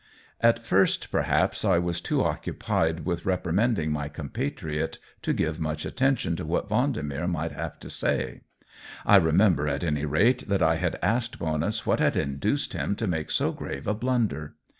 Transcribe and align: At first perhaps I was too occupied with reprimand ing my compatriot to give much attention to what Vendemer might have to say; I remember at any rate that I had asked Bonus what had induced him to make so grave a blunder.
At 0.41 0.57
first 0.65 1.11
perhaps 1.11 1.63
I 1.63 1.77
was 1.77 2.01
too 2.01 2.23
occupied 2.23 3.01
with 3.05 3.23
reprimand 3.23 3.77
ing 3.77 3.91
my 3.91 4.09
compatriot 4.09 4.97
to 5.21 5.31
give 5.31 5.59
much 5.59 5.85
attention 5.85 6.35
to 6.37 6.43
what 6.43 6.67
Vendemer 6.69 7.27
might 7.27 7.51
have 7.51 7.79
to 7.81 7.89
say; 7.91 8.41
I 9.05 9.17
remember 9.17 9.67
at 9.67 9.83
any 9.83 10.05
rate 10.05 10.47
that 10.47 10.63
I 10.63 10.77
had 10.77 10.97
asked 11.03 11.37
Bonus 11.37 11.85
what 11.85 11.99
had 11.99 12.15
induced 12.17 12.73
him 12.73 12.95
to 12.95 13.05
make 13.05 13.29
so 13.29 13.51
grave 13.51 13.85
a 13.85 13.93
blunder. 13.93 14.55